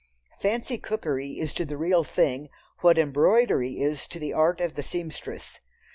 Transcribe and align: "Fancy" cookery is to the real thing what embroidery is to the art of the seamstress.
"Fancy" 0.39 0.79
cookery 0.79 1.33
is 1.39 1.53
to 1.53 1.63
the 1.63 1.77
real 1.77 2.03
thing 2.03 2.49
what 2.79 2.97
embroidery 2.97 3.73
is 3.79 4.07
to 4.07 4.17
the 4.17 4.33
art 4.33 4.59
of 4.59 4.73
the 4.73 4.81
seamstress. 4.81 5.59